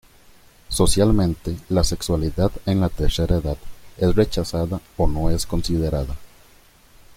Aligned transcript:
Socialmente 0.67 1.57
la 1.69 1.83
sexualidad 1.83 2.51
en 2.65 2.81
la 2.81 2.89
tercera 2.89 3.35
edad 3.37 3.57
es 3.99 4.15
rechazada 4.15 4.81
o 4.97 5.05
no 5.05 5.29
es 5.29 5.45
considerada. 5.45 6.15